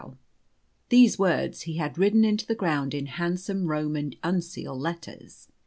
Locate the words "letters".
4.75-5.47